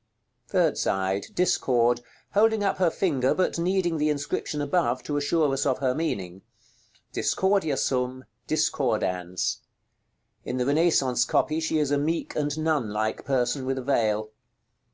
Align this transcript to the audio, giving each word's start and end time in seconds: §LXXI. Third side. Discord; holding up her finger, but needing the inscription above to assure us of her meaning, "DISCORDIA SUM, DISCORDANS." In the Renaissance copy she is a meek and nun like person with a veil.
§LXXI. 0.02 0.50
Third 0.50 0.78
side. 0.78 1.26
Discord; 1.34 2.00
holding 2.32 2.64
up 2.64 2.78
her 2.78 2.88
finger, 2.90 3.34
but 3.34 3.58
needing 3.58 3.98
the 3.98 4.08
inscription 4.08 4.62
above 4.62 5.02
to 5.02 5.18
assure 5.18 5.52
us 5.52 5.66
of 5.66 5.80
her 5.80 5.94
meaning, 5.94 6.40
"DISCORDIA 7.12 7.76
SUM, 7.76 8.24
DISCORDANS." 8.46 9.58
In 10.42 10.56
the 10.56 10.64
Renaissance 10.64 11.26
copy 11.26 11.60
she 11.60 11.76
is 11.78 11.90
a 11.90 11.98
meek 11.98 12.34
and 12.34 12.56
nun 12.58 12.88
like 12.90 13.26
person 13.26 13.66
with 13.66 13.76
a 13.76 13.82
veil. 13.82 14.30